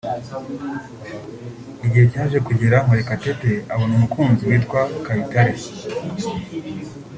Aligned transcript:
Igihe 1.85 2.05
cyaje 2.11 2.37
kugera 2.47 2.77
Murekatete 2.87 3.51
abona 3.73 3.93
umukunzi 3.95 4.41
witwa 4.49 4.81
Kayitare 5.05 5.53